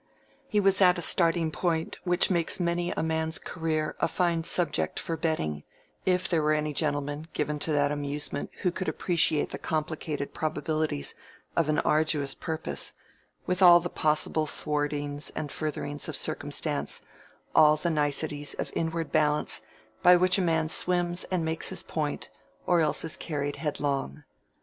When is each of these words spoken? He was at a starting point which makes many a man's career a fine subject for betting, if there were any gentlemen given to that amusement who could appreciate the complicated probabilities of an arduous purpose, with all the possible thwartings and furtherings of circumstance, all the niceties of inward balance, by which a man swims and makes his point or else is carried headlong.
He 0.47 0.59
was 0.59 0.81
at 0.81 0.97
a 0.97 1.01
starting 1.03 1.51
point 1.51 1.99
which 2.05 2.31
makes 2.31 2.59
many 2.59 2.89
a 2.93 3.03
man's 3.03 3.37
career 3.37 3.95
a 3.99 4.07
fine 4.07 4.43
subject 4.43 4.99
for 4.99 5.15
betting, 5.15 5.63
if 6.07 6.27
there 6.27 6.41
were 6.41 6.53
any 6.55 6.73
gentlemen 6.73 7.27
given 7.33 7.59
to 7.59 7.71
that 7.73 7.91
amusement 7.91 8.49
who 8.63 8.71
could 8.71 8.89
appreciate 8.89 9.51
the 9.51 9.59
complicated 9.59 10.33
probabilities 10.33 11.13
of 11.55 11.69
an 11.69 11.77
arduous 11.81 12.33
purpose, 12.33 12.93
with 13.45 13.61
all 13.61 13.79
the 13.79 13.91
possible 13.91 14.47
thwartings 14.47 15.29
and 15.35 15.51
furtherings 15.51 16.07
of 16.07 16.15
circumstance, 16.15 17.03
all 17.53 17.77
the 17.77 17.91
niceties 17.91 18.55
of 18.55 18.71
inward 18.75 19.11
balance, 19.11 19.61
by 20.01 20.15
which 20.15 20.39
a 20.39 20.41
man 20.41 20.67
swims 20.67 21.25
and 21.25 21.45
makes 21.45 21.69
his 21.69 21.83
point 21.83 22.27
or 22.65 22.79
else 22.81 23.05
is 23.05 23.15
carried 23.15 23.57
headlong. 23.57 24.23